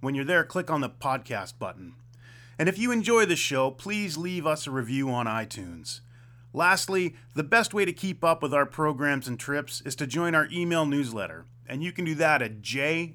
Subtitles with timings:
[0.00, 1.92] When you're there, click on the podcast button.
[2.58, 6.00] And if you enjoy the show, please leave us a review on iTunes.
[6.54, 10.34] Lastly, the best way to keep up with our programs and trips is to join
[10.34, 13.14] our email newsletter, and you can do that at jmbnews.com.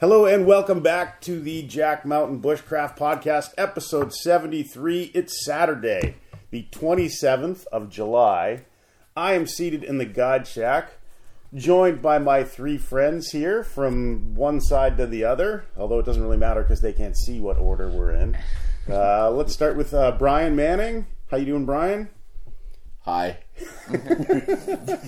[0.00, 5.12] Hello and welcome back to the Jack Mountain Bushcraft Podcast, episode 73.
[5.14, 6.16] It's Saturday,
[6.50, 8.66] the 27th of July.
[9.16, 10.99] I am seated in the God shack
[11.54, 16.22] joined by my three friends here from one side to the other, although it doesn't
[16.22, 18.36] really matter because they can't see what order we're in.
[18.88, 21.06] Uh, let's start with uh, Brian Manning.
[21.30, 22.08] How you doing, Brian?
[23.02, 23.38] Hi.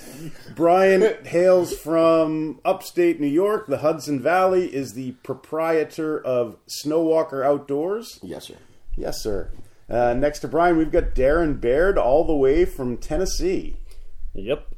[0.56, 3.66] Brian hails from upstate New York.
[3.66, 8.18] The Hudson Valley is the proprietor of Snowwalker Outdoors.
[8.22, 8.56] Yes, sir.
[8.96, 9.50] Yes, sir.
[9.88, 13.76] Uh, next to Brian, we've got Darren Baird, all the way from Tennessee.
[14.34, 14.71] Yep.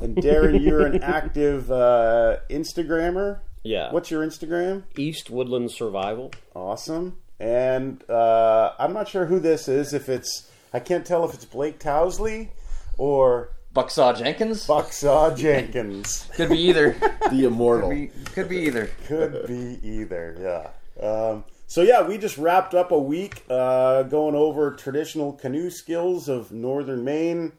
[0.00, 3.40] And Darren, you're an active uh, Instagrammer.
[3.62, 3.92] Yeah.
[3.92, 4.84] What's your Instagram?
[4.96, 6.32] East Woodland Survival.
[6.54, 7.18] Awesome.
[7.38, 9.92] And uh, I'm not sure who this is.
[9.92, 12.48] If it's, I can't tell if it's Blake Towsley
[12.96, 14.66] or Bucksaw Jenkins?
[14.66, 16.28] Bucksaw Jenkins.
[16.34, 16.96] Could be either.
[17.30, 17.90] The immortal.
[17.90, 18.90] could, be, could be either.
[19.06, 20.36] Could be either.
[20.40, 21.06] Yeah.
[21.06, 26.28] Um, so yeah, we just wrapped up a week uh, going over traditional canoe skills
[26.28, 27.52] of northern Maine.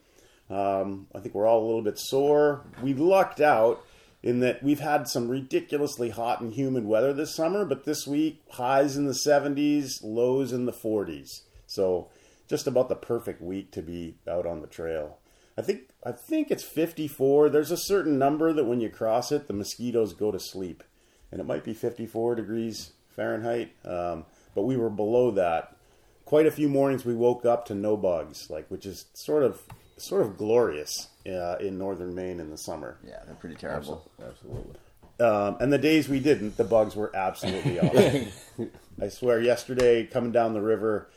[0.52, 2.66] Um, I think we're all a little bit sore.
[2.84, 3.86] We lucked out
[4.22, 8.42] in that we've had some ridiculously hot and humid weather this summer, but this week
[8.52, 11.42] highs in the 70s, lows in the 40s.
[11.66, 12.10] So
[12.48, 15.18] just about the perfect week to be out on the trail.
[15.58, 17.50] I think I think it's 54.
[17.50, 20.84] There's a certain number that when you cross it, the mosquitoes go to sleep,
[21.32, 23.74] and it might be 54 degrees Fahrenheit.
[23.86, 24.26] Um,
[24.56, 25.76] but we were below that.
[26.26, 29.62] Quite a few mornings we woke up to no bugs, like which is sort of
[30.02, 32.98] sort of glorious uh, in northern Maine in the summer.
[33.06, 34.10] Yeah, they're pretty terrible.
[34.22, 34.76] Absolutely.
[35.20, 37.80] Um, and the days we didn't, the bugs were absolutely
[38.60, 38.68] awful.
[39.02, 41.10] I swear, yesterday coming down the river,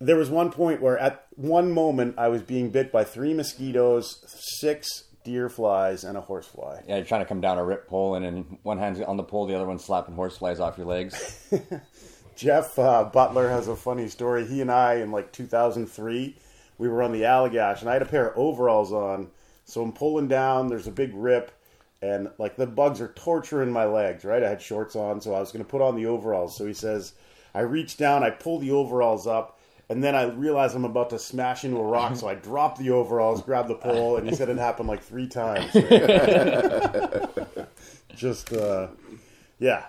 [0.00, 4.22] there was one point where at one moment I was being bit by three mosquitoes,
[4.60, 6.82] six deer flies, and a horsefly.
[6.86, 9.22] Yeah, you're trying to come down a rip pole, and in one hand's on the
[9.22, 11.48] pole, the other one's slapping horseflies off your legs.
[12.36, 14.46] Jeff uh, Butler has a funny story.
[14.46, 16.36] He and I, in like 2003,
[16.78, 19.28] we were on the Allagash, and I had a pair of overalls on.
[19.64, 20.68] So I'm pulling down.
[20.68, 21.50] There's a big rip,
[22.00, 24.24] and like the bugs are torturing my legs.
[24.24, 26.56] Right, I had shorts on, so I was going to put on the overalls.
[26.56, 27.12] So he says,
[27.54, 29.58] I reach down, I pull the overalls up,
[29.90, 32.16] and then I realize I'm about to smash into a rock.
[32.16, 35.26] So I drop the overalls, grab the pole, and he said it happened like three
[35.26, 35.72] times.
[38.16, 38.88] Just uh,
[39.58, 39.86] yeah.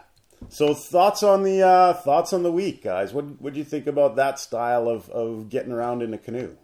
[0.47, 3.13] So thoughts on the uh, thoughts on the week, guys.
[3.13, 6.55] What what do you think about that style of, of getting around in a canoe?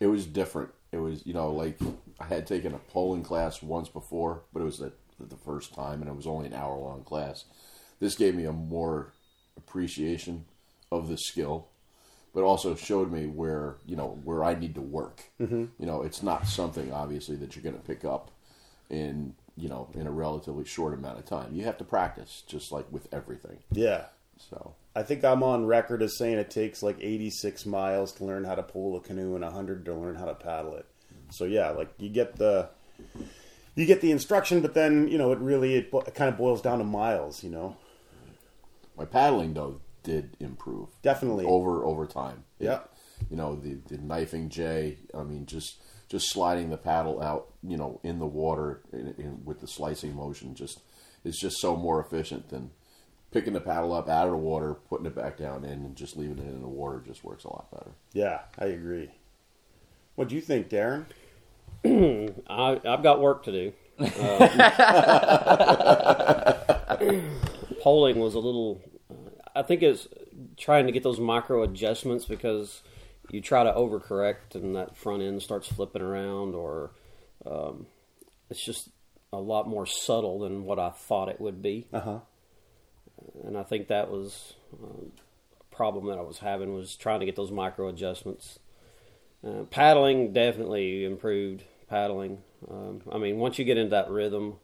[0.00, 0.70] It was different.
[0.92, 1.78] It was, you know, like
[2.20, 6.00] I had taken a poling class once before, but it was the, the first time,
[6.00, 7.44] and it was only an hour long class.
[8.00, 9.12] This gave me a more
[9.56, 10.44] appreciation
[10.92, 11.68] of the skill,
[12.34, 15.22] but also showed me where you know where I need to work.
[15.40, 15.64] Mm-hmm.
[15.78, 18.30] You know, it's not something obviously that you're going to pick up
[18.88, 21.54] in you know in a relatively short amount of time.
[21.54, 23.58] You have to practice, just like with everything.
[23.72, 24.04] Yeah.
[24.38, 28.44] So I think I'm on record as saying it takes like 86 miles to learn
[28.44, 30.86] how to pull a canoe and 100 to learn how to paddle it.
[31.30, 32.68] So yeah, like you get the
[33.74, 36.62] you get the instruction, but then you know it really it, it kind of boils
[36.62, 37.42] down to miles.
[37.42, 37.76] You know,
[38.96, 41.44] my paddling though did improve definitely.
[41.44, 42.44] over over time.
[42.58, 42.80] Yeah.
[43.28, 44.98] you know the the knifing J.
[45.14, 49.44] I mean, just just sliding the paddle out, you know, in the water in, in,
[49.44, 50.80] with the slicing motion, just
[51.24, 52.70] is just so more efficient than
[53.30, 56.16] picking the paddle up out of the water, putting it back down in, and just
[56.16, 57.02] leaving it in the water.
[57.04, 57.92] Just works a lot better.
[58.12, 59.10] Yeah, I agree.
[60.14, 61.04] What do you think, Darren?
[62.48, 63.72] I, I've got work to do.
[63.98, 64.12] Uh,
[67.82, 68.80] poling was a little.
[69.54, 70.08] I think it's
[70.56, 72.82] trying to get those micro adjustments because
[73.30, 76.92] you try to overcorrect and that front end starts flipping around, or
[77.44, 77.86] um,
[78.50, 78.88] it's just
[79.32, 81.86] a lot more subtle than what I thought it would be.
[81.92, 82.18] Uh huh.
[83.44, 85.06] And I think that was uh,
[85.60, 88.58] a problem that I was having was trying to get those micro adjustments.
[89.46, 92.38] Uh, paddling definitely improved paddling.
[92.68, 94.56] Um, I mean, once you get into that rhythm,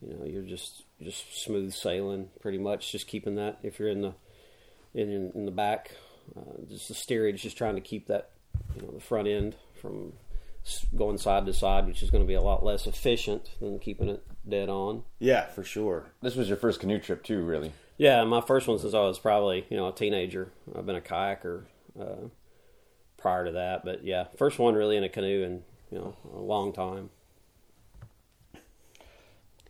[0.00, 2.92] you know, you're just just smooth sailing pretty much.
[2.92, 4.14] Just keeping that if you're in the
[4.94, 5.92] in in the back,
[6.36, 8.30] uh, just the steerage, just trying to keep that
[8.74, 10.12] you know the front end from
[10.96, 14.08] going side to side, which is going to be a lot less efficient than keeping
[14.08, 15.02] it dead on.
[15.18, 16.06] Yeah, for sure.
[16.22, 17.72] This was your first canoe trip too, really.
[17.98, 20.50] Yeah, my first one since I was probably you know a teenager.
[20.76, 21.64] I've been a kayaker
[21.98, 22.28] uh,
[23.16, 26.40] prior to that, but yeah, first one really in a canoe in you know a
[26.40, 27.10] long time.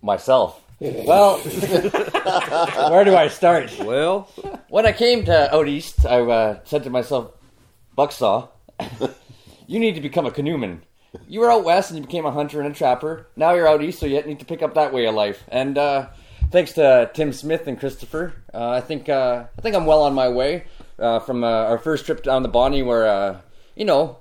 [0.03, 0.63] Myself.
[0.79, 1.39] Well,
[2.91, 3.73] where do I start?
[3.79, 4.29] Well,
[4.69, 7.31] When I came to out east, I uh, said to myself,
[7.97, 8.49] Bucksaw,
[9.67, 10.81] you need to become a canoeman.
[11.29, 13.27] You were out west and you became a hunter and a trapper.
[13.37, 15.45] Now you're out east, so you need to pick up that way of life.
[15.49, 16.09] And uh,
[16.51, 20.15] thanks to Tim Smith and Christopher, uh, I think uh, I think I'm well on
[20.15, 20.65] my way
[20.99, 23.41] uh, from uh, our first trip down the Bonnie, where uh,
[23.75, 24.19] you know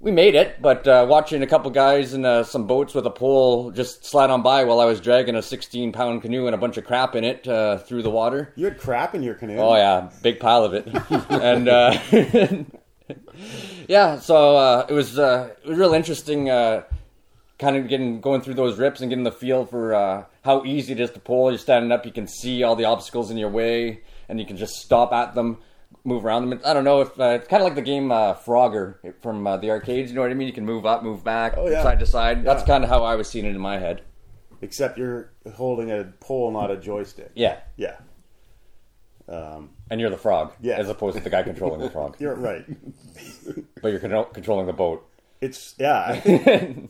[0.00, 3.10] we made it, but uh, watching a couple guys in uh, some boats with a
[3.10, 6.58] pole just slide on by while I was dragging a 16 pound canoe and a
[6.58, 8.52] bunch of crap in it uh, through the water.
[8.56, 9.58] You had crap in your canoe.
[9.58, 10.88] Oh yeah, big pile of it,
[11.30, 11.98] and uh,
[13.88, 16.82] yeah, so uh, it was uh, it was real interesting, uh,
[17.58, 20.92] kind of getting going through those rips and getting the feel for uh, how easy
[20.92, 21.50] it is to pull.
[21.50, 24.56] You're standing up, you can see all the obstacles in your way, and you can
[24.56, 25.58] just stop at them,
[26.04, 26.60] move around them.
[26.64, 29.56] I don't know if uh, it's kind of like the game uh, Frogger from uh,
[29.58, 30.10] the arcades.
[30.10, 30.46] You know what I mean?
[30.48, 31.82] You can move up, move back, Oh, yeah.
[31.82, 32.44] side to side.
[32.44, 34.02] That's kind of how I was seeing it in my head.
[34.62, 37.30] Except you're holding a pole, not a joystick.
[37.34, 37.96] Yeah, Yeah.
[39.28, 40.76] Um, and you're the frog, Yeah.
[40.78, 42.64] as opposed to the guy controlling the frog, you're right.
[43.82, 45.06] but you're con- controlling the boat.
[45.40, 46.20] It's yeah.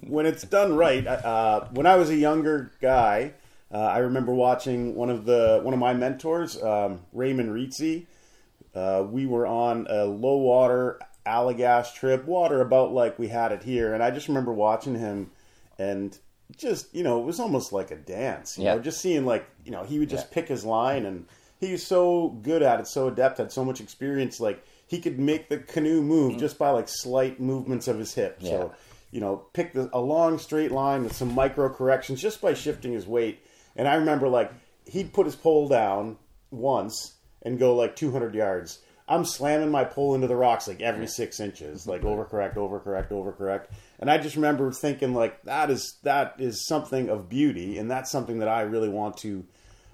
[0.06, 1.06] When it's done right.
[1.06, 3.34] Uh, when I was a younger guy,
[3.72, 8.06] uh, I remember watching one of the one of my mentors, um, Raymond Rizzi.
[8.74, 13.62] Uh, we were on a low water Allagash trip, water about like we had it
[13.62, 15.30] here, and I just remember watching him,
[15.78, 16.18] and
[16.56, 18.58] just you know, it was almost like a dance.
[18.58, 18.74] You Yeah.
[18.74, 20.34] know, just seeing like you know, he would just Yeah.
[20.34, 21.26] pick his line, and
[21.60, 24.40] he was so good at it, so adept, had so much experience.
[24.40, 26.40] Like he could make the canoe move mm.
[26.40, 28.38] just by like slight movements of his hip.
[28.40, 28.50] Yeah.
[28.50, 28.74] So
[29.10, 32.92] you know, pick the, a long straight line with some micro corrections just by shifting
[32.92, 33.44] his weight.
[33.76, 34.52] And I remember like
[34.86, 36.16] he'd put his pole down
[36.50, 38.80] once and go like 200 yards.
[39.08, 42.20] I'm slamming my pole into the rocks like every six inches, like mm-hmm.
[42.20, 43.66] overcorrect, overcorrect, overcorrect.
[43.98, 48.10] And I just remember thinking like that is that is something of beauty, and that's
[48.10, 49.44] something that I really want to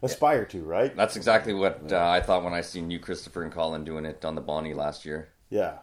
[0.06, 0.94] aspire to, right?
[0.96, 4.24] That's exactly what uh, I thought when I seen you, Christopher, and Colin doing it
[4.24, 5.28] on the Bonnie last year.
[5.50, 5.74] Yeah,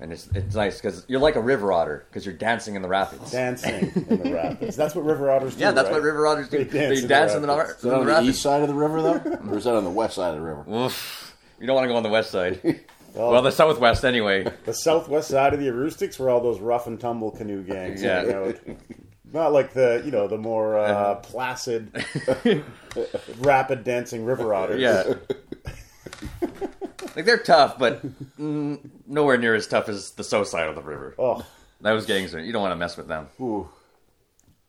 [0.00, 2.88] And it's it's nice because you're like a river otter because you're dancing in the
[2.88, 3.30] rapids.
[3.32, 4.76] dancing in the rapids.
[4.76, 5.60] That's what river otters do.
[5.62, 5.94] yeah, that's right?
[5.94, 6.58] what river otters do.
[6.58, 7.72] They dance They in dance the in the, rapids.
[7.72, 9.18] ra- Is in that on the the east side of the river, though?
[9.50, 10.64] or is that on the west side of the river?
[10.70, 11.36] Oof.
[11.60, 12.60] You don't want to go on the west side.
[13.14, 14.46] well, the southwest anyway.
[14.66, 18.22] the southwest side of the Aroostook's where all those rough and tumble canoe gangs Yeah.
[18.24, 18.56] hang out.
[19.32, 21.90] Not like the you know the more uh, placid,
[23.38, 24.80] rapid dancing river otters.
[24.80, 25.14] Yeah.
[27.16, 28.04] like they're tough, but
[28.38, 31.14] mm, nowhere near as tough as the south side of the river.
[31.18, 31.44] Oh,
[31.80, 32.40] Those gangs are.
[32.40, 33.28] You don't want to mess with them.
[33.40, 33.68] Ooh.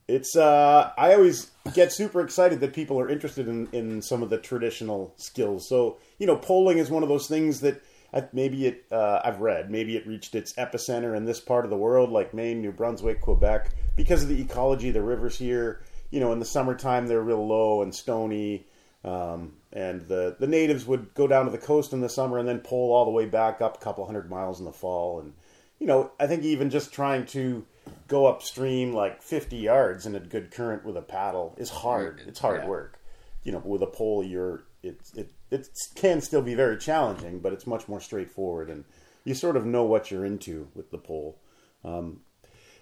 [0.08, 4.29] it's uh, I always get super excited that people are interested in in some of
[4.29, 5.70] the traditional skills.
[5.70, 7.82] So you know, poling is one of those things that.
[8.31, 11.77] Maybe it, uh, I've read, maybe it reached its epicenter in this part of the
[11.77, 15.81] world, like Maine, New Brunswick, Quebec, because of the ecology of the rivers here.
[16.09, 18.65] You know, in the summertime, they're real low and stony.
[19.03, 22.47] Um, and the, the natives would go down to the coast in the summer and
[22.47, 25.19] then pole all the way back up a couple hundred miles in the fall.
[25.19, 25.33] And,
[25.79, 27.65] you know, I think even just trying to
[28.07, 32.21] go upstream like 50 yards in a good current with a paddle is hard.
[32.27, 32.67] It's hard Yeah.
[32.67, 33.00] work.
[33.43, 37.54] You know, with a pole, you're, it, it, it can still be very challenging, but
[37.54, 38.70] it's much more straightforward.
[38.70, 38.84] And
[39.24, 41.38] you sort of know what you're into with the pole.
[41.84, 42.22] Um,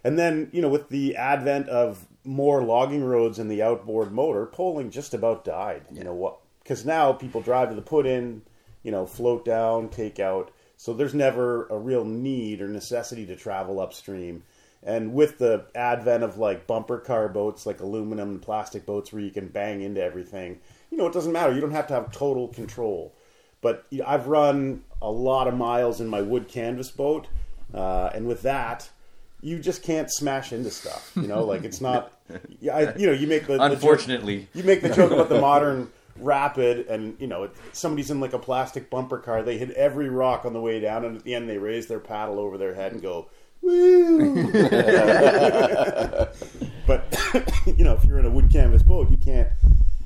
[0.03, 4.45] and then, you know, with the advent of more logging roads and the outboard motor,
[4.45, 5.84] poling just about died.
[5.91, 6.39] You know what?
[6.62, 8.43] Because now people drive to the put in,
[8.84, 10.51] you know, float down, take out.
[10.77, 14.43] So there's never a real need or necessity to travel upstream.
[14.84, 19.24] And with the advent of like bumper car boats, like aluminum and plastic boats where
[19.24, 20.60] you can bang into everything,
[20.91, 21.53] you know, it doesn't matter.
[21.53, 23.13] You don't have to have total control.
[23.61, 27.27] But you know, I've run a lot of miles in my wood canvas boat,
[27.73, 28.89] uh, and with that,
[29.41, 31.11] you just can't smash into stuff.
[31.15, 32.11] You know, like it's not.
[32.71, 34.47] I, you know, you make the the joke- Unfortunately.
[34.53, 38.39] you make the joke about the modern rapid, and you know somebody's in like a
[38.39, 39.43] plastic bumper car.
[39.43, 41.99] They hit every rock on the way down, and at the end they raise their
[41.99, 43.29] paddle over their head and go.
[43.61, 44.51] Woo!
[46.85, 47.17] but
[47.65, 49.49] you know, if you're in a wood canvas boat, you can't.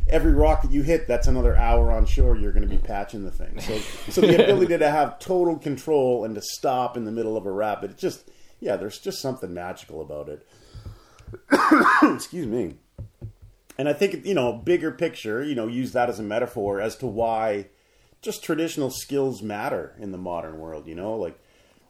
[0.09, 2.35] Every rock that you hit, that's another hour on shore.
[2.35, 3.59] You're going to be patching the thing.
[3.59, 3.77] So,
[4.11, 7.51] so the ability to have total control and to stop in the middle of a
[7.51, 10.47] rapid, it just yeah, there's just something magical about it.
[12.15, 12.75] Excuse me.
[13.77, 16.95] And I think you know, bigger picture, you know, use that as a metaphor as
[16.97, 17.67] to why
[18.21, 20.87] just traditional skills matter in the modern world.
[20.87, 21.39] You know, like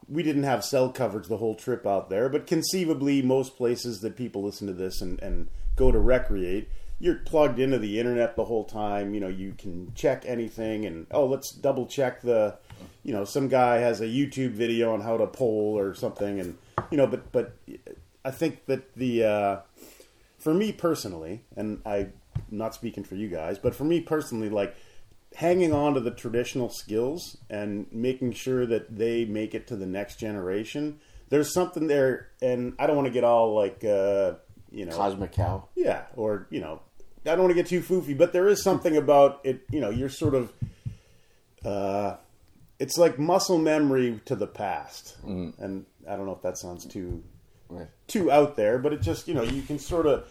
[0.07, 4.15] we didn't have cell coverage the whole trip out there, but conceivably, most places that
[4.15, 8.45] people listen to this and, and go to recreate, you're plugged into the internet the
[8.45, 9.13] whole time.
[9.13, 12.57] You know, you can check anything, and oh, let's double check the,
[13.03, 16.57] you know, some guy has a YouTube video on how to pole or something, and
[16.91, 17.55] you know, but but
[18.25, 19.59] I think that the uh,
[20.37, 22.13] for me personally, and I'm
[22.51, 24.75] not speaking for you guys, but for me personally, like
[25.35, 29.85] hanging on to the traditional skills and making sure that they make it to the
[29.85, 30.99] next generation.
[31.29, 34.33] There's something there, and I don't want to get all like, uh,
[34.71, 35.67] you know, Cosmic Cow.
[35.75, 36.81] yeah, or you know,
[37.25, 39.61] I don't want to get too foofy, but there is something about it.
[39.69, 40.53] You know, you're sort of,
[41.65, 42.15] uh,
[42.79, 47.23] it's like muscle memory to the past, and I don't know if that sounds too
[47.69, 47.87] Right.
[48.07, 50.27] too out there, but it just you know you can sort of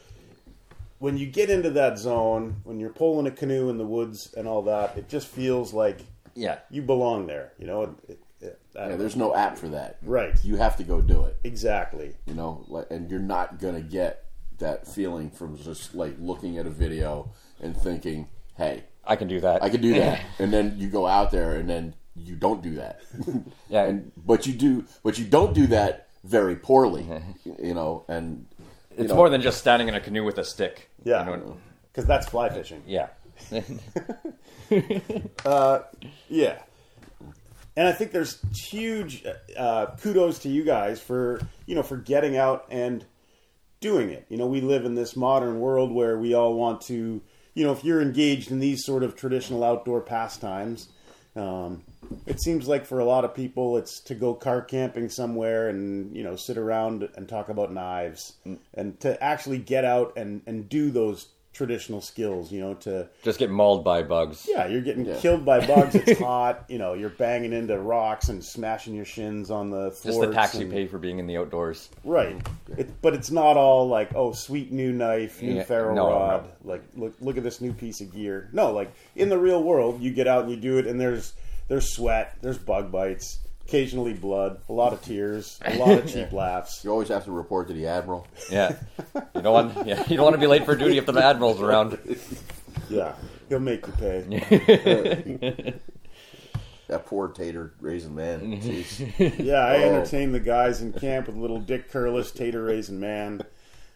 [0.99, 4.49] when you get into that zone when you're pulling a canoe in the woods and
[4.49, 6.01] all that, it just feels like
[6.35, 6.59] Yeah.
[6.71, 7.53] you belong there.
[7.59, 9.99] You know, it, it, Yeah, there's no app for that.
[10.03, 11.37] right, You have to go do it.
[11.45, 12.15] exactly.
[12.27, 14.25] You know, like, and you're not gonna get
[14.59, 19.41] that feeling from just like looking at a video and thinking, "Hey, I can do
[19.41, 19.63] that.
[19.63, 22.75] I can do that," and then you go out there and then you don't do
[22.77, 23.01] that.
[23.69, 23.85] Yeah.
[23.85, 27.07] and but you do, but you don't do that very poorly.
[27.63, 28.47] You know, and
[28.97, 30.91] you it's know, more than just standing in a canoe with a stick.
[31.05, 31.57] Yeah, You know,
[31.93, 32.83] because that's fly fishing.
[32.87, 33.09] yeah.
[36.29, 36.59] Yeah.
[37.77, 38.39] And I think there's
[38.69, 39.25] huge
[39.57, 43.05] uh, kudos to you guys for you know for getting out and
[43.81, 44.27] doing it.
[44.29, 47.21] You know, we live in this modern world where we all want to,
[47.55, 50.89] you know, if you're engaged in these sort of traditional outdoor pastimes,
[51.37, 51.85] um,
[52.27, 56.17] it seems like for a lot of people it's to go car camping somewhere and
[56.17, 58.35] you know sit around and talk about knives
[58.75, 62.51] and to actually get out and and do those traditional skills.
[62.51, 64.49] You know, to Just get mauled by bugs.
[64.51, 65.19] yeah, you're getting Yeah.
[65.19, 65.95] killed by bugs.
[65.95, 66.65] It's hot.
[66.69, 70.35] You know, you're banging into rocks and smashing your shins on the Just the thwarts
[70.35, 71.91] tax you pay for being in the outdoors.
[72.05, 75.95] Right, mm, it, but it's not all like oh, sweet new knife, new Yeah, ferro
[75.95, 76.45] no, rod.
[76.65, 76.71] no.
[76.73, 78.49] Like look, look at this new piece of gear.
[78.53, 81.35] No, like in the real world, you get out and you do it, and there's
[81.67, 86.33] there's sweat, there's bug bites, occasionally blood, a lot of tears, a lot of cheap
[86.33, 86.83] laughs.
[86.85, 88.27] you always have to report to the admiral.
[88.51, 88.75] Yeah.
[89.35, 91.61] You don't want yeah, you don't want to be late for duty if the admiral's
[91.61, 91.99] around.
[92.89, 93.15] Yeah,
[93.49, 95.75] he'll make you pay.
[96.89, 98.63] That poor tater raisin man.
[98.63, 99.39] Jeez.
[99.45, 99.95] Yeah, I Oh.
[99.97, 103.43] entertain the guys in camp with little Dick Curlis, Tater Raisin Man,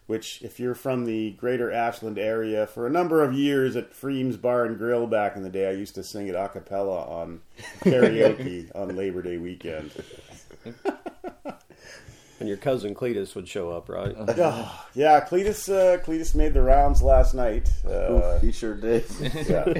[0.06, 4.36] which, if you're from the greater Ashland area, for a number of years at Freem's
[4.36, 7.40] Bar and Grill back in the day, I used to sing it a cappella on
[7.80, 9.92] karaoke on Labor Day weekend.
[12.42, 14.16] And your cousin Cletus would show up, right?
[14.44, 17.70] Oh, yeah, Cletus, uh, Cletus made the rounds last night.
[17.88, 19.04] Uh, he sure did.
[19.20, 19.62] yeah.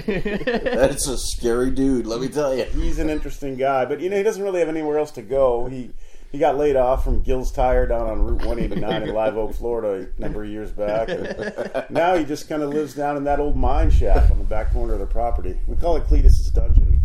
[0.77, 2.07] That's a scary dude.
[2.07, 2.63] Let me tell you.
[2.67, 5.67] He's an interesting guy, but you know he doesn't really have anywhere else to go.
[5.67, 5.91] He
[6.33, 10.09] he got laid off from Gill's Tire down on Route 189 in Live Oak, Florida,
[10.17, 11.11] a number of years back.
[11.11, 14.45] And now he just kind of lives down in that old mine shaft on the
[14.45, 15.59] back corner of the property.
[15.67, 17.03] We call it Cletus's dungeon.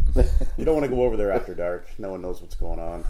[0.57, 1.87] You don't want to go over there after dark.
[1.99, 3.03] No one knows what's going on.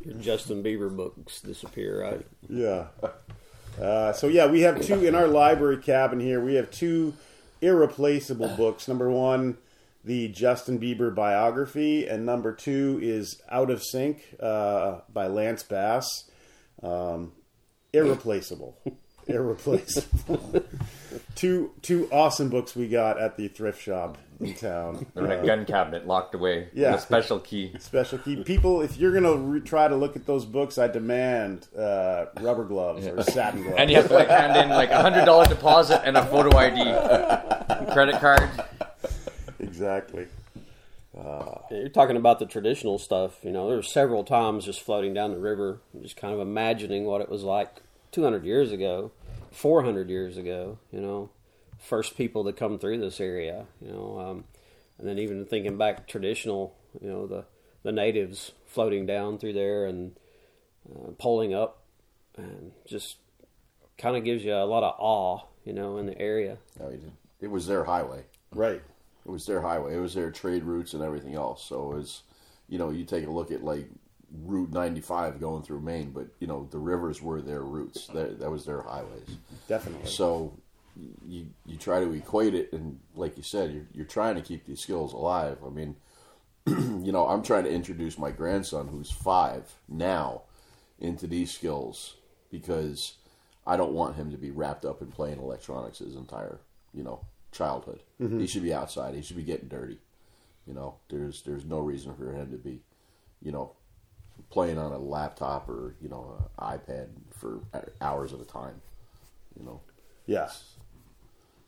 [0.00, 2.26] Your Justin Bieber books disappear, right?
[2.48, 2.86] Yeah.
[3.80, 6.40] Uh, so yeah, we have two in our library cabin here.
[6.40, 7.14] We have two
[7.60, 8.88] irreplaceable books.
[8.88, 9.58] Number one,
[10.06, 16.06] the Justin Bieber biography, and number two is Out of Sync uh, by Lance Bass.
[16.82, 17.32] Um,
[17.92, 18.78] irreplaceable,
[19.26, 20.64] irreplaceable.
[21.34, 25.06] two two awesome books we got at the thrift shop in town.
[25.14, 26.68] They're in Uh, a gun cabinet locked away.
[26.74, 26.94] Yeah.
[26.94, 27.74] A special key.
[27.78, 28.36] special key.
[28.44, 32.64] People, if you're gonna re- try to look at those books, I demand uh, rubber
[32.64, 33.76] gloves or satin gloves.
[33.78, 36.56] And you have to like hand in like a hundred dollar deposit and a photo
[36.56, 38.48] ID, credit card.
[39.76, 40.26] Exactly.
[41.70, 43.38] You're talking about the traditional stuff.
[43.42, 47.04] You know, there were several times just floating down the river, just kind of imagining
[47.04, 49.12] what it was like 200 years ago,
[49.50, 50.78] 400 years ago.
[50.90, 51.30] You know,
[51.78, 53.66] first people to come through this area.
[53.80, 54.44] You know, um,
[54.98, 56.74] and then even thinking back traditional.
[57.00, 57.44] You know, the
[57.82, 60.16] the natives floating down through there and
[60.90, 61.82] uh, pulling up,
[62.36, 63.16] and just
[63.98, 65.40] kind of gives you a lot of awe.
[65.64, 66.58] You know, in the area.
[66.78, 66.92] No,
[67.40, 68.24] it was their highway.
[68.52, 68.82] Right.
[69.26, 69.96] It was their highway.
[69.96, 71.64] It was their trade routes and everything else.
[71.64, 72.22] So it was,
[72.68, 73.88] you know, you take a look at like
[74.44, 78.06] Route 95 going through Maine, but you know the rivers were their routes.
[78.08, 79.36] That, that was their highways.
[79.68, 80.10] Definitely.
[80.10, 80.56] So
[81.26, 84.64] you you try to equate it, and like you said, you're you're trying to keep
[84.64, 85.58] these skills alive.
[85.64, 85.96] I mean,
[86.66, 90.42] you know, I'm trying to introduce my grandson, who's five now,
[90.98, 92.14] into these skills
[92.50, 93.14] because
[93.66, 96.60] I don't want him to be wrapped up in playing electronics his entire
[96.94, 97.20] you know
[97.56, 98.00] childhood.
[98.40, 99.14] He should be outside.
[99.14, 99.98] He should be getting dirty.
[100.66, 102.80] You know, there's there's no reason for him to be,
[103.40, 103.72] you know,
[104.50, 107.60] playing on a laptop or you know an iPad for
[108.00, 108.80] hours at a time.
[109.58, 109.80] You know,
[110.26, 110.50] Yeah.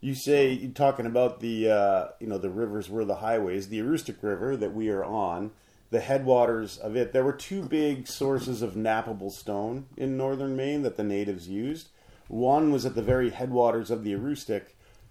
[0.01, 3.69] You say you're talking about the uh, you know the rivers were the highways.
[3.69, 5.51] The Aroostook River that we are on,
[5.91, 7.13] the headwaters of it.
[7.13, 11.89] There were two big sources of knappable stone in northern Maine that the natives used.
[12.29, 14.67] One was at the very headwaters of the Aroostook,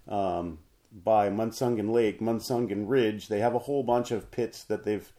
[0.08, 0.58] um,
[0.92, 3.28] by Munsungan Lake, Munsungan Ridge.
[3.28, 5.10] They have a whole bunch of pits that they've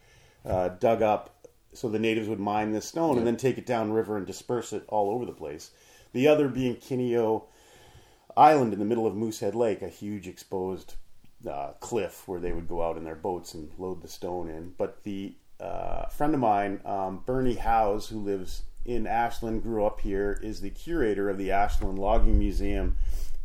[0.44, 3.92] uh, dug up so the natives would mine this stone and then take it down
[3.92, 5.70] river and disperse it all over the place.
[6.12, 7.44] The other being Kineo
[8.36, 10.94] Island in the middle of Moosehead Lake, a huge exposed
[11.48, 14.74] uh, cliff where they would go out in their boats and load the stone in.
[14.76, 20.00] But the uh, friend of mine, um, Bernie Howes, who lives in Ashland, grew up
[20.00, 22.96] here, is the curator of the Ashland Logging Museum.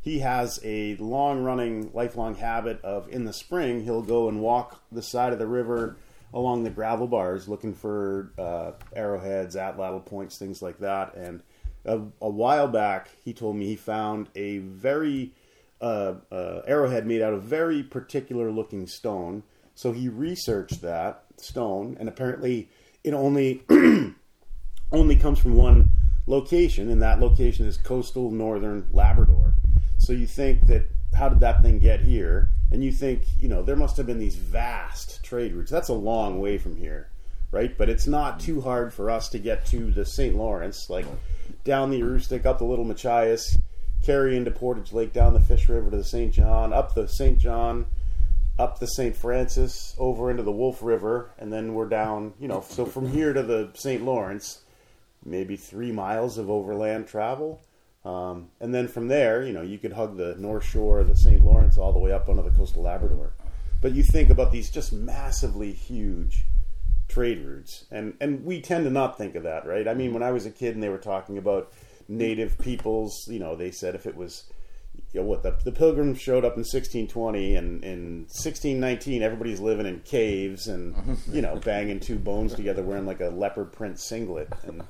[0.06, 4.80] He has a long running, lifelong habit of in the spring, he'll go and walk
[4.92, 5.98] the side of the river
[6.32, 11.16] along the gravel bars looking for uh, arrowheads, atlatl points, things like that.
[11.16, 11.42] And
[11.86, 15.34] a, a while back, he told me he found a very
[15.82, 19.42] uh, uh, arrowhead made out of very particular looking stone.
[19.74, 22.70] So he researched that stone, and apparently
[23.04, 23.64] it only
[24.92, 25.90] only comes from one
[26.28, 29.45] location, and that location is coastal northern Labrador.
[30.06, 30.84] So you think that
[31.16, 32.50] how did that thing get here?
[32.72, 35.72] And you think, you know, there must have been these vast trade routes.
[35.72, 37.10] That's a long way from here,
[37.52, 37.76] right?
[37.76, 40.36] But it's not too hard for us to get to the St.
[40.36, 41.08] Lawrence, like
[41.64, 43.58] down the Aroostook, up the Little Machias,
[44.04, 46.32] carry into Portage Lake, down the Fish River to the St.
[46.32, 47.40] John, up the St.
[47.40, 47.88] John,
[48.60, 49.16] up the St.
[49.16, 53.34] Francis, over into the Wolf River, and then we're down, you know, so from here
[53.34, 54.06] to the St.
[54.06, 54.62] Lawrence,
[55.26, 57.60] maybe three miles of overland travel.
[58.06, 61.16] Um, and then from there, you know, you could hug the North Shore of the
[61.16, 61.44] St.
[61.44, 63.34] Lawrence all the way up onto the coastal Labrador.
[63.82, 66.46] But you think about these just massively huge
[67.08, 69.88] trade routes, and and we tend to not think of that, right?
[69.88, 71.72] I mean, when I was a kid and they were talking about
[72.08, 74.46] native peoples, you know, they said if it was,
[75.16, 79.86] you know, what the the Pilgrims showed up in 1620 and in 1619 everybody's living
[79.86, 84.50] in caves and you know banging two bones together wearing like a leopard print singlet
[84.64, 84.84] and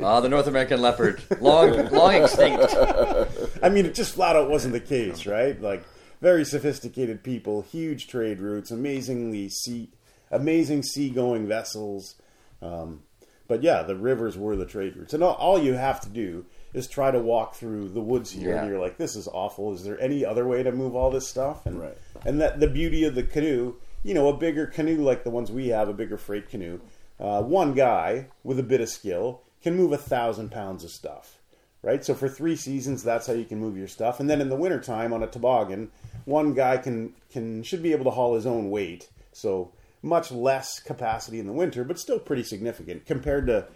[0.00, 2.74] Ah, the North American leopard, long, long extinct.
[3.62, 5.60] I mean, it just flat out wasn't the case, right?
[5.60, 5.84] Like
[6.20, 9.90] very sophisticated people, huge trade routes, amazingly sea,
[10.30, 12.14] amazing seagoing vessels.
[12.62, 13.02] Um,
[13.46, 16.46] but yeah, the rivers were the trade routes, and all, all you have to do
[16.76, 19.72] is try to walk through the woods here, and you're like, "This is awful.
[19.72, 21.96] Is there any other way to move all this stuff?" And Right.
[22.24, 25.50] and that the beauty of the canoe, you know, a bigger canoe like the ones
[25.50, 26.80] we have, a bigger freight canoe,
[27.18, 31.40] uh, one guy with a bit of skill can move a thousand pounds of stuff
[31.86, 32.04] right?
[32.04, 34.18] So for three seasons, that's how you can move your stuff.
[34.18, 35.90] And then in the wintertime on a toboggan,
[36.24, 39.08] one guy can can should be able to haul his own weight.
[39.32, 39.70] So
[40.02, 43.66] much less capacity in the winter, but still pretty significant compared to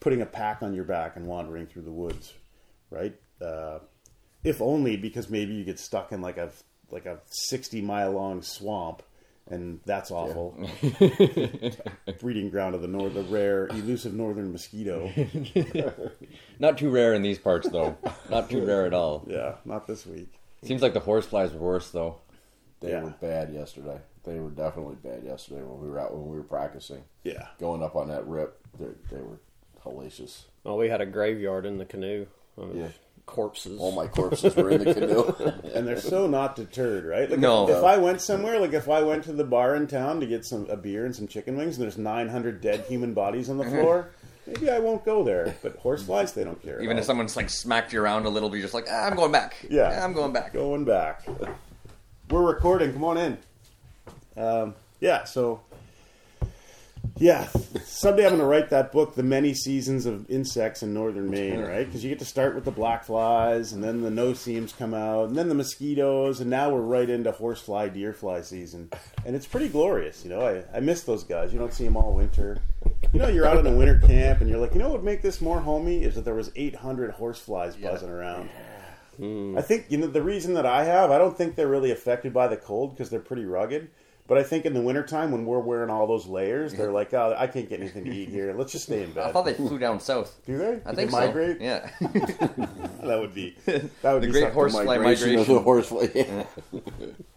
[0.00, 2.34] putting a pack on your back and wandering through the woods,
[2.92, 3.14] right?
[3.40, 3.78] Uh,
[4.44, 6.50] if only because maybe you get stuck in like a
[6.90, 9.02] like a sixty mile long swamp.
[9.50, 10.56] And that's awful.
[12.20, 15.10] Breeding ground of the north, the rare, elusive northern mosquito.
[16.60, 17.96] Not too rare in these parts, though.
[18.30, 19.24] Not too rare at all.
[19.28, 20.32] Yeah, not this week.
[20.62, 22.20] Seems like the horseflies were worse, though.
[22.80, 23.02] they Yeah.
[23.02, 23.98] were bad yesterday.
[24.24, 27.02] They were definitely bad yesterday when we were out when we were practicing.
[27.24, 27.48] Yeah.
[27.58, 29.40] Going up on that rip, they they were
[29.84, 30.44] hellacious.
[30.62, 32.26] Well, we had a graveyard in the canoe.
[32.58, 32.88] Of Yeah.
[33.24, 33.78] Corpses.
[33.80, 35.70] All my corpses were in the canoe.
[35.74, 37.30] and they're so not deterred, right?
[37.30, 37.68] Like No.
[37.68, 40.26] if, if I went somewhere, like if I went to the bar in town to
[40.26, 43.58] get some a beer and some chicken wings, and there's 900 dead human bodies on
[43.58, 44.10] the floor,
[44.46, 45.54] maybe I won't go there.
[45.62, 46.82] But horseflies, they don't care.
[46.82, 49.32] Even if someone's like smacked you around a little, you're just like, ah, I'm going
[49.32, 49.54] back.
[49.70, 50.04] Yeah.
[50.04, 50.52] I'm going back.
[50.52, 51.22] going back,
[52.28, 52.92] we're recording.
[52.92, 53.38] Come on in.
[54.36, 55.60] Um, yeah, so
[57.16, 57.48] yeah,
[57.84, 61.60] someday I'm going to write that book, "The Many Seasons of Insects in Northern Maine,"
[61.60, 61.84] right?
[61.84, 64.94] Because you get to start with the black flies, and then the no seams come
[64.94, 68.90] out, and then the mosquitoes, and now we're right into horsefly, deerfly season,
[69.24, 70.24] and it's pretty glorious.
[70.24, 71.52] You know, I, I miss those guys.
[71.52, 72.58] You don't see them all winter.
[73.12, 75.04] You know, you're out in a winter camp, and you're like, you know what would
[75.04, 78.48] make this more homey is that there was 800 horseflies buzzing around.
[79.16, 79.56] Hmm.
[79.58, 81.10] I think you know the reason that I have.
[81.10, 83.90] I don't think they're really affected by the cold because they're pretty rugged.
[84.32, 87.34] But I think in the wintertime when we're wearing all those layers, they're like, oh,
[87.36, 88.54] I can't get anything to eat here.
[88.56, 89.26] Let's just stay in bed.
[89.26, 90.40] I thought they flew down south.
[90.46, 90.80] Do they?
[90.86, 91.10] I Do think they so.
[91.26, 91.60] migrate?
[91.60, 91.90] Yeah.
[93.02, 94.52] That would be that would The be great something.
[94.54, 95.64] horsefly Migration of the migration.
[95.64, 96.08] horsefly.
[96.14, 96.44] Yeah.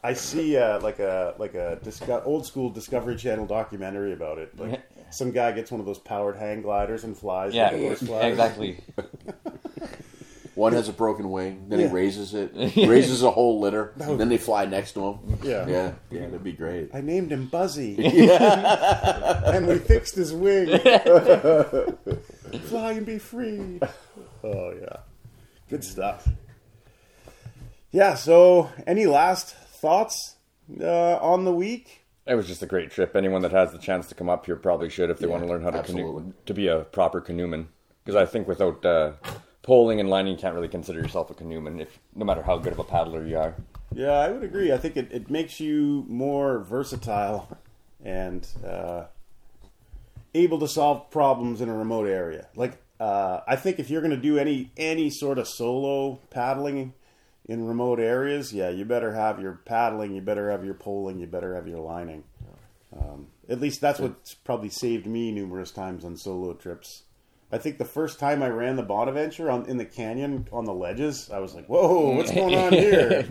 [0.03, 4.57] I see uh, like a like a disco- old school Discovery Channel documentary about it.
[4.57, 7.53] Like some guy gets one of those powered hang gliders and flies.
[7.53, 8.25] Yeah, like a horse flies.
[8.31, 8.77] exactly.
[10.55, 11.87] One has a broken wing, then Yeah.
[11.87, 15.39] he raises it, raises a whole litter, then they fly next to him.
[15.43, 15.67] Yeah.
[15.67, 16.89] yeah, yeah, that'd be great.
[16.93, 20.79] I named him Buzzy, and we fixed his wing.
[22.63, 23.79] Fly and be free.
[24.43, 24.97] Oh yeah,
[25.69, 26.27] good stuff.
[27.91, 28.15] Yeah.
[28.15, 30.35] So, any last thoughts
[30.81, 32.05] uh, on the week?
[32.27, 33.15] It was just a great trip.
[33.15, 35.49] Anyone that has the chance to come up here probably should if they want to
[35.49, 36.21] learn how to absolutely.
[36.23, 37.67] canoe, to be a proper canoeman.
[38.03, 39.11] Because I think without uh,
[39.65, 42.71] poling and lining, you can't really consider yourself a canoeman, if no matter how good
[42.71, 43.55] of a paddler you are.
[43.93, 44.71] Yeah, I would agree.
[44.71, 47.57] I think it, it makes you more versatile
[48.03, 49.05] and uh,
[50.35, 52.47] able to solve problems in a remote area.
[52.55, 56.93] Like, uh, I think if you're going to do any any sort of solo paddling
[57.47, 61.25] in remote areas, yeah, you better have your paddling, you better have your poling, you
[61.25, 62.23] better have your lining.
[62.95, 67.03] Um, at least that's what's probably saved me numerous times on solo trips.
[67.51, 70.73] I think the first time I ran the Bonaventure on in the canyon on the
[70.73, 73.25] ledges, I was like, "Whoa, what's going on here?"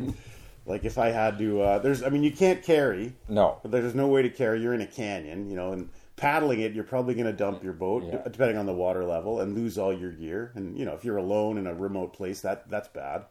[0.66, 3.12] like if I had to, uh, there's, I mean, you can't carry.
[3.28, 3.58] No.
[3.62, 4.62] But there's no way to carry.
[4.62, 7.72] You're in a canyon, you know, and paddling it, you're probably going to dump your
[7.74, 8.22] boat, Yeah.
[8.22, 10.52] depending on the water level, and lose all your gear.
[10.54, 13.24] And you know, if you're alone in a remote place, that that's bad.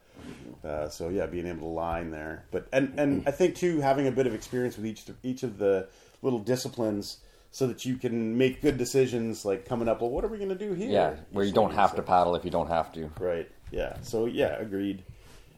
[0.64, 4.06] Uh, so yeah, being able to line there, but and and I think too having
[4.06, 5.88] a bit of experience with each each of the
[6.22, 7.18] little disciplines,
[7.54, 10.00] so that you can make good decisions, like coming up.
[10.00, 10.90] Well, what are we going to do here?
[10.90, 13.08] Yeah, where you don't have to paddle if you don't have to.
[13.20, 13.48] Right.
[13.70, 13.96] Yeah.
[14.02, 15.04] So yeah, agreed.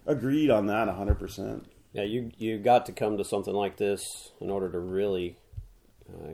[0.06, 1.64] Agreed on that, hundred percent.
[1.94, 5.38] Yeah, you you got to come to something like this in order to really
[6.06, 6.32] uh,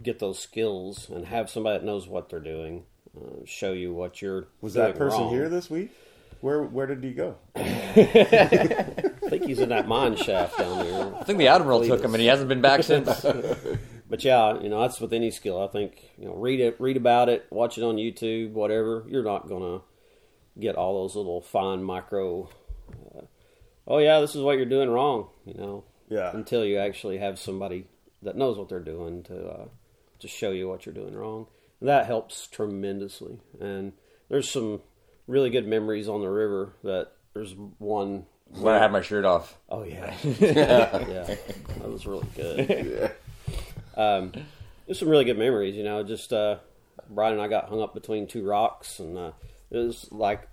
[0.00, 2.84] get those skills and have somebody that knows what they're doing
[3.16, 4.46] uh, show you what you're.
[4.60, 5.30] Was doing that person wrong.
[5.30, 5.90] here this week?
[6.42, 7.34] Where where did he go?
[7.56, 7.62] I
[9.28, 11.14] think he's in that mine shaft down there.
[11.16, 13.08] I think the admiral took him, and he hasn't been back since.
[14.10, 15.62] But yeah, you know that's with any skill.
[15.62, 19.04] I think you know read it, read about it, watch it on YouTube, whatever.
[19.08, 19.80] You're not gonna
[20.58, 22.48] get all those little fine micro.
[22.92, 23.22] Uh,
[23.86, 25.28] oh yeah, this is what you're doing wrong.
[25.46, 26.32] You know, Yeah.
[26.34, 27.86] until you actually have somebody
[28.22, 29.64] that knows what they're doing to uh,
[30.18, 31.46] to show you what you're doing wrong.
[31.80, 33.38] That helps tremendously.
[33.60, 33.92] And
[34.28, 34.82] there's some
[35.28, 36.74] really good memories on the river.
[36.82, 38.26] That there's one
[38.58, 39.56] When I had my shirt off.
[39.68, 43.12] Oh yeah, yeah, that was really good.
[44.00, 44.32] Um,
[44.86, 45.76] there's some really good memories.
[45.76, 46.56] You know, just uh,
[47.08, 49.32] Brian and I got hung up between two rocks, and uh,
[49.70, 50.48] it was like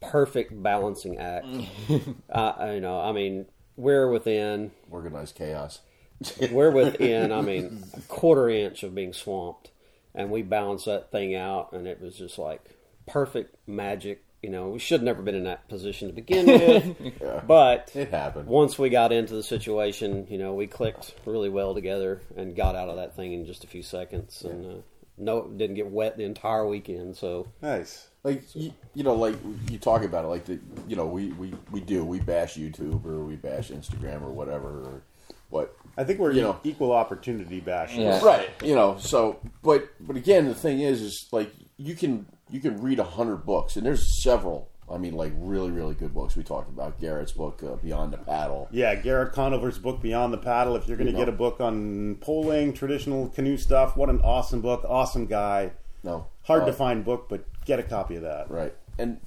[0.00, 1.46] perfect balancing act.
[2.30, 5.80] uh, you know, I mean, we're within Organized chaos.
[6.50, 9.70] we're within, I mean, a quarter inch of being swamped,
[10.14, 12.62] and we balanced that thing out, and it was just like
[13.06, 14.24] perfect magic.
[14.44, 18.10] You know, we should have never been in that position to begin with, but It
[18.10, 18.46] happened.
[18.46, 22.76] once we got into the situation, you know, we clicked really well together and got
[22.76, 24.74] out of that thing in just a few seconds, and uh,
[25.16, 27.16] no, didn't get wet the entire weekend.
[27.16, 28.08] So Nice.
[28.22, 29.36] Like you, you know, like
[29.70, 33.06] you talk about it, like the you know we, we, we do we bash YouTube
[33.06, 35.02] or we bash Instagram or whatever or
[35.48, 36.60] what I think we're You e- know.
[36.64, 37.96] equal opportunity bashers.
[37.96, 38.22] Yeah.
[38.22, 42.60] right you know so but but again the thing is is like you can you
[42.60, 46.36] can read a hundred books and there's several I mean like really really good books
[46.36, 50.38] we talked about Garrett's book uh, Beyond the Paddle Yeah, Garrett Conover's book Beyond the
[50.38, 50.76] Paddle.
[50.76, 54.60] If you're going to get a book on poling, traditional canoe stuff, what an awesome
[54.60, 54.84] book!
[54.86, 55.72] Awesome guy.
[56.02, 58.50] no Hard Uh, to find book, but get a copy of that.
[58.50, 59.20] right and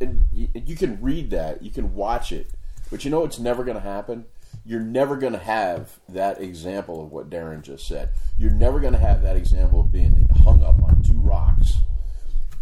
[0.00, 2.50] and you, you can read that you can watch it
[2.90, 4.24] but you know it's never going to happen
[4.64, 8.92] you're never going to have that example of what darren just said you're never going
[8.92, 11.78] to have that example of being hung up on two rocks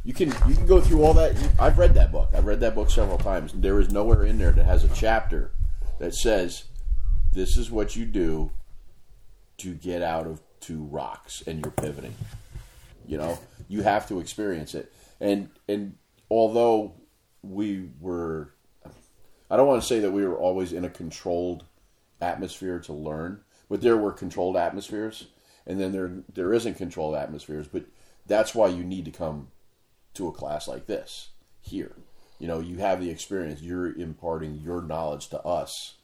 [0.06, 2.74] you can you can go through all that i've read that book i've read that
[2.74, 5.50] book several times there is nowhere in there that has a chapter
[5.98, 6.64] that says
[7.32, 8.50] this is what you do
[9.58, 12.14] to get out of two rocks and you're pivoting
[13.06, 13.38] you know,
[13.68, 14.92] you have to experience it.
[15.20, 15.96] And and
[16.30, 16.94] although
[17.42, 18.52] we were,
[19.50, 21.64] I don't want to say that we were always in a controlled
[22.20, 25.28] atmosphere to learn, but there were controlled atmospheres,
[25.66, 27.68] and then there there isn't controlled atmospheres.
[27.68, 27.84] But
[28.26, 29.48] that's why you need to come
[30.16, 31.28] to a class like this
[31.60, 31.92] here.
[32.38, 33.62] You know, you have the experience.
[33.62, 35.94] You're imparting your knowledge to us,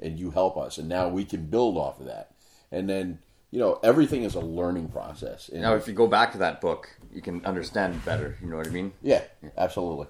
[0.00, 2.30] and you help us, and now we can build off of that.
[2.70, 3.18] And then
[3.50, 5.48] you know everything is a learning process.
[5.48, 8.36] And Now, if you go back to that book, you can understand it better.
[8.40, 8.92] You know what I mean?
[9.02, 9.22] yeah,
[9.58, 10.06] absolutely.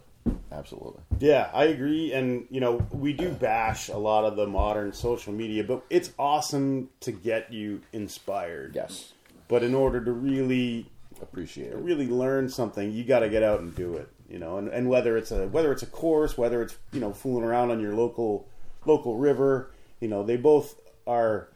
[0.53, 1.01] Absolutely.
[1.21, 2.13] Yeah, I agree.
[2.13, 6.13] And, you know, we do bash a lot of the modern social media, but it's
[6.19, 8.75] awesome to get you inspired.
[8.75, 9.13] Yes.
[9.49, 10.87] But in order to really,
[11.23, 11.77] Appreciate it.
[11.77, 14.09] really learn something, you got to get out and do it.
[14.29, 17.13] You know, and, and whether it's a whether it's a course, whether it's you know
[17.13, 18.49] fooling around on your local
[18.87, 21.49] local river, you know, they both are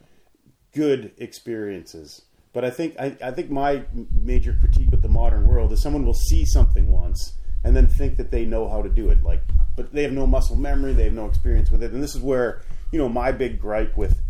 [0.72, 2.22] good experiences.
[2.52, 3.84] But I think I, I think my
[4.20, 8.16] major critique with the modern world is someone will see something once and then think
[8.18, 9.22] that they know how to do it.
[9.22, 9.42] Like,
[9.76, 12.20] but they have no muscle memory, they have no experience with it, and this is
[12.20, 14.20] where you know my big gripe with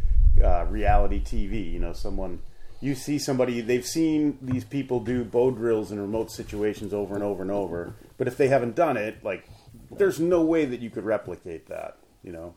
[0.43, 1.71] uh, reality TV.
[1.71, 2.41] You know, someone
[2.85, 7.25] you see somebody they've seen these people do bow drills in remote situations over and
[7.25, 9.49] over and over, but if they haven't done it, like,
[9.91, 11.99] there's no way that you could replicate that.
[12.23, 12.55] You know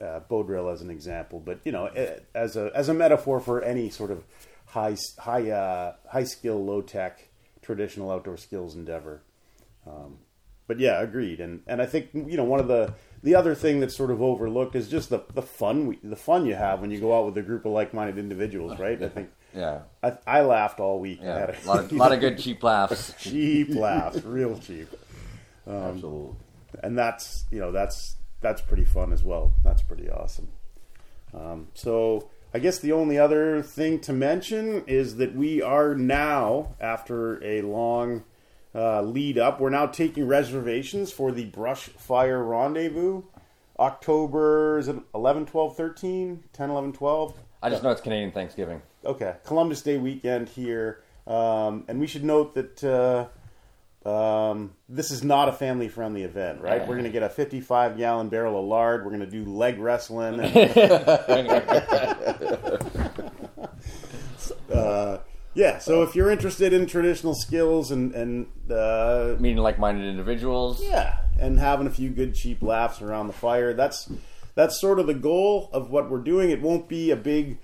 [0.00, 1.86] uh, bow drill as an example, but you know,
[2.34, 4.24] as a as a metaphor for any sort of
[4.66, 7.28] high high uh, high skill, low tech,
[7.62, 9.22] traditional outdoor skills endeavor.
[9.86, 10.18] Um,
[10.66, 11.40] but yeah, agreed.
[11.40, 14.22] And and I think you know one of the the other thing that's sort of
[14.22, 17.26] overlooked is just the the fun we, the fun you have when you go out
[17.26, 19.02] with a group of like minded individuals, right?
[19.02, 19.80] I think Yeah.
[20.02, 21.20] I, I laughed all week.
[21.22, 21.38] I Yeah.
[21.38, 23.14] had A lot of, lot of good cheap laughs.
[23.18, 24.88] cheap laughs, real cheap
[25.66, 26.36] Absolutely.
[26.82, 29.52] and that's you know that's that's pretty fun as well.
[29.64, 30.48] That's pretty awesome.
[31.34, 36.74] Um, so I guess the only other thing to mention is that we are now,
[36.80, 38.24] after a long
[38.76, 43.22] uh, lead up, we're now taking reservations for the Brush Fire Rendezvous.
[43.78, 47.34] October is it 11, 12, 13, 10, 11, 12?
[47.62, 48.82] I just know it's Canadian Thanksgiving.
[49.04, 53.28] Okay, Columbus Day weekend here, um, and we should note that uh,
[54.08, 56.80] um, this is not a family-friendly event, right?
[56.82, 59.04] We're going to get a 55-gallon barrel of lard.
[59.04, 60.40] We're going to do leg wrestling.
[60.40, 61.22] uh,
[65.56, 70.82] yeah, so if you're interested in traditional skills and and uh, Meeting like-minded individuals.
[70.82, 73.72] yeah, and having a few good cheap laughs around the fire.
[73.72, 74.10] That's
[74.54, 76.50] that's sort of the goal of what we're doing.
[76.50, 77.58] It won't be a big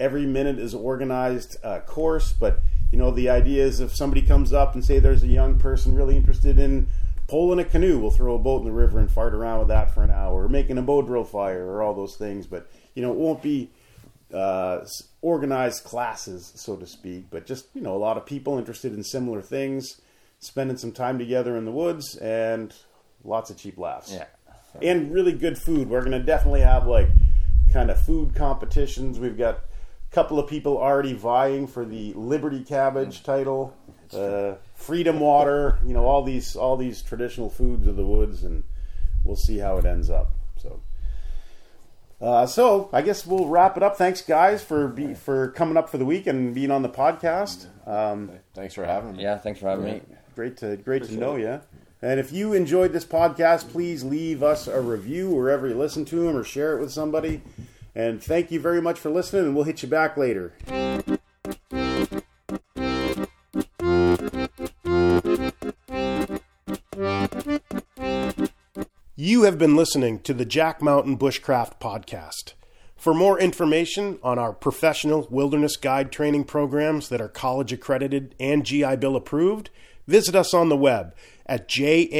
[0.00, 4.52] every minute is organized uh, course, but you know the idea is if somebody comes
[4.52, 6.88] up and say there's a young person really interested in
[7.28, 9.92] poling a canoe, we'll throw a boat in the river and fart around with that
[9.94, 12.46] for an hour, or making a bow drill fire, or all those things.
[12.46, 13.70] But you know it won't be
[14.32, 14.84] uh,
[15.20, 19.02] organized classes, so to speak, but just you know a lot of people interested in
[19.04, 20.00] similar things,
[20.38, 22.74] spending some time together in the woods, and
[23.24, 24.12] lots of cheap laughs.
[24.12, 24.26] Yeah.
[24.82, 25.88] and really good food.
[25.88, 27.08] We're to definitely have like
[27.72, 29.18] kind of food competitions.
[29.18, 33.76] We've got a couple of people already vying for the Liberty Cabbage title,
[34.12, 35.78] uh, Freedom Water.
[35.84, 38.64] You know all these all these traditional foods of the woods, and
[39.24, 40.30] we'll see how it ends up.
[40.56, 40.80] So.
[42.20, 43.96] Uh, so I guess we'll wrap it up.
[43.96, 47.66] Thanks, guys, for be, for coming up for the week and being on the podcast.
[47.86, 49.22] Um, Thanks for having me.
[49.22, 50.00] Yeah, thanks for having me.
[50.34, 51.60] great to great to know you.
[52.00, 56.16] And if you enjoyed this podcast, please leave us a review wherever you listen to
[56.16, 57.40] them or share it with somebody.
[57.94, 60.52] And thank you very much for listening, and we'll hit you back later.
[69.24, 72.52] You have been listening to the Jack Mountain Bushcraft Podcast.
[72.94, 78.66] For more information on our professional wilderness guide training programs that are college accredited and
[78.66, 79.70] GI Bill approved,
[80.06, 81.14] visit us on the web
[81.46, 82.10] at jackmtn.com.